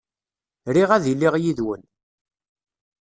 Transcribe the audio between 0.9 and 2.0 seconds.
ad iliɣ yid-wen.